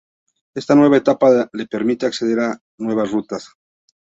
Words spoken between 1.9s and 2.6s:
acceder a